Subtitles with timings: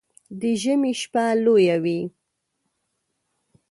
[0.39, 1.99] د ژمي شپه لويه وي